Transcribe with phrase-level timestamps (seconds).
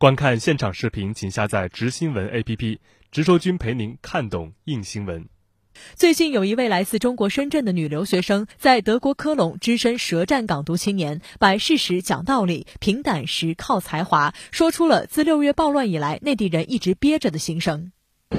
[0.00, 2.78] 观看现场视频，请下载“直新闻 ”APP，
[3.12, 5.28] 直说君陪您看懂硬新闻。
[5.94, 17.92] 最近有一位来自中国深圳的女留学生，在德国科隆只身舌战港独青年，摆事实讲道理，凭胆识靠才华，说出了自六月暴乱以来内地人一直憋着的心声。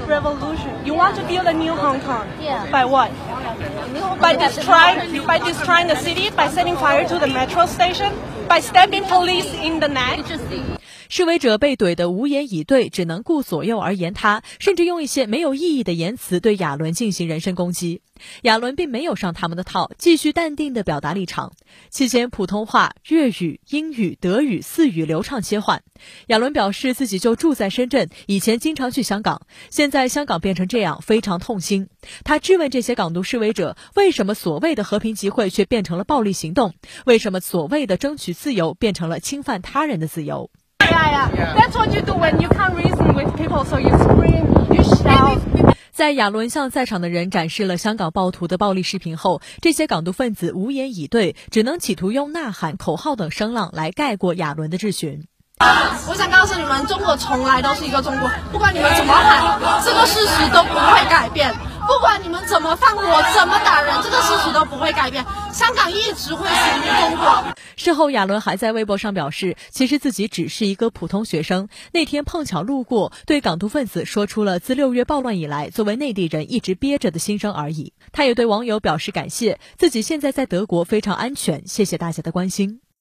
[0.10, 0.84] Revolution.
[0.84, 2.26] You want to build a new Hong Kong?
[2.42, 2.72] Yeah.
[2.72, 3.12] By what?
[4.20, 8.14] By destroying, by destroying the city, by setting fire to the metro station,
[8.50, 10.26] by stabbing police in the neck.
[11.12, 18.02] 示威者被怼得无言以对，只能顾左右而言他，甚至用一些没有意义的言辞对亚伦进行人身攻击。
[18.44, 21.52] 亚伦并没有上他们的套，继续淡定地表达立场。
[21.90, 25.84] 期间，普通话、粤语、英语、德语四语流畅切换。
[26.28, 31.90] 亚伦表示自己就住在深圳，以前经常去香港，现在香港变成这样，非常痛心。
[32.24, 36.74] 他质问这些港独示威者：为什么所谓的和平集会却变成了暴力行动？
[37.06, 40.50] 为什么所谓的争取自由变成了侵犯他人的自由
[40.92, 41.56] ？Yeah, yeah.
[41.56, 45.40] That's what you do when you can't reason with people, so you scream, you shout.
[45.92, 55.28] 在亚伦向在场的人展示了香港暴徒的暴力视频后，这些港独分子无言以对，只能企图用呐喊、口号等声浪来盖过亚伦的质询。
[56.10, 61.54] 我想告诉你们，中国从来都是一个中国，不管你们怎么喊，这个事实都不会改变。
[61.82, 63.04] 不管你们怎么放火、
[63.36, 65.24] 怎么打人，这个事实都不会改变。
[65.52, 67.44] 香港一直会属于中国。
[67.82, 77.94] 事后，亚伦还在微博上表示，其实自己只是一个普通学生，那天碰巧路过，对港独分子说出了自六月暴乱以来作为内地人一直憋着的心声而已。
[78.12, 82.82] 他也对网友表示感谢，自己现在在德国非常安全，谢谢大家的关心。